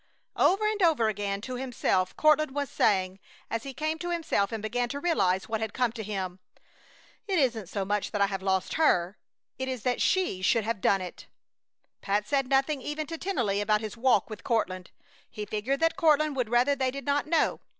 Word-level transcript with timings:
Over 0.39 0.65
and 0.65 0.81
over 0.81 1.09
again 1.09 1.41
to 1.41 1.57
himself 1.57 2.17
Courtland 2.17 2.55
was 2.55 2.71
saying, 2.71 3.19
as 3.51 3.61
he 3.61 3.71
came 3.71 3.99
to 3.99 4.09
himself 4.09 4.51
and 4.51 4.59
began 4.63 4.89
to 4.89 4.99
realize 4.99 5.47
what 5.47 5.61
had 5.61 5.75
come 5.75 5.91
to 5.91 6.01
him: 6.03 6.39
"It 7.27 7.37
isn't 7.37 7.67
so 7.69 7.85
much 7.85 8.09
that 8.09 8.19
I 8.19 8.25
have 8.25 8.41
lost 8.41 8.73
her. 8.81 9.19
It 9.59 9.67
is 9.67 9.83
that 9.83 10.01
she 10.01 10.41
should 10.41 10.63
have 10.63 10.81
done 10.81 11.01
it!" 11.01 11.27
Pat 12.01 12.27
said 12.27 12.47
nothing 12.49 12.81
even 12.81 13.05
to 13.05 13.17
Tennelly 13.19 13.61
about 13.61 13.81
his 13.81 13.95
walk 13.95 14.27
with 14.27 14.43
Courtland. 14.43 14.89
He 15.29 15.45
figured 15.45 15.79
that 15.81 15.97
Courtland 15.97 16.35
would 16.35 16.49
rather 16.49 16.75
they 16.75 16.89
did 16.89 17.05
not 17.05 17.27
know. 17.27 17.59